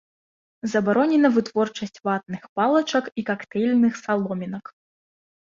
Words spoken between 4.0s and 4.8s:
саломінак.